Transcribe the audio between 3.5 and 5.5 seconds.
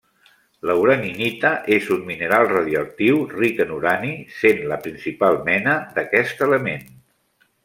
en urani, sent la principal